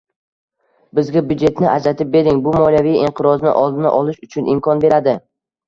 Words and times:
Bizga 0.99 1.21
byudjetni 1.31 1.69
ajratib 1.73 2.09
bering, 2.17 2.41
bu 2.49 2.55
moliyaviy 2.57 2.99
inqirozni 3.03 3.55
oldini 3.63 3.95
olish 4.01 4.27
uchun 4.31 4.53
imkon 4.59 4.85
beradi 4.89 5.19